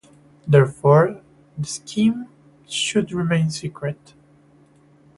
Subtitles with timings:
[0.47, 1.21] Therefore
[1.59, 2.25] the scheme
[2.67, 4.15] should remain secret.